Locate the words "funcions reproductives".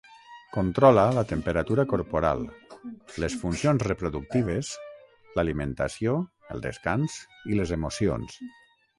3.41-4.71